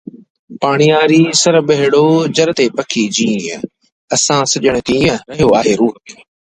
[0.59, 2.87] Harlan Ellison was a frequent and favorite
[4.09, 6.23] guest on the program.